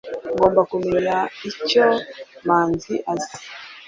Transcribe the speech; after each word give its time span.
Ngomba 0.33 0.61
kumenya 0.71 1.17
icyo 1.49 1.85
manzi 2.47 2.93
azi 3.13 3.37